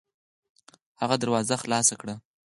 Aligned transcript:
هغې 1.01 1.17
دروازه 1.23 1.55
خلاصه 1.63 1.95
کړه. 2.01 2.15